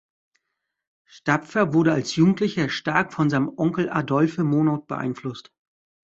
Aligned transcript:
Stapfer 1.05 1.75
wurde 1.75 1.93
als 1.93 2.15
Jugendlicher 2.15 2.69
stark 2.69 3.13
von 3.13 3.29
seinem 3.29 3.51
Onkel 3.57 3.87
Adolphe 3.91 4.43
Monod 4.43 4.87
beeinflusst. 4.87 5.51